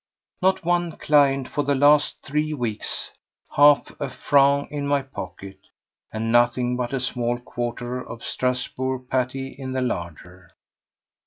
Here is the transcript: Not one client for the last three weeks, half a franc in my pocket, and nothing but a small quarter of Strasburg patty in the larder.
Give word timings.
Not 0.41 0.65
one 0.65 0.93
client 0.93 1.47
for 1.47 1.63
the 1.63 1.75
last 1.75 2.23
three 2.23 2.55
weeks, 2.55 3.11
half 3.55 3.91
a 4.01 4.09
franc 4.09 4.71
in 4.71 4.87
my 4.87 5.03
pocket, 5.03 5.59
and 6.11 6.31
nothing 6.31 6.75
but 6.75 6.91
a 6.91 6.99
small 6.99 7.37
quarter 7.37 8.01
of 8.01 8.23
Strasburg 8.23 9.09
patty 9.11 9.49
in 9.49 9.73
the 9.73 9.81
larder. 9.81 10.53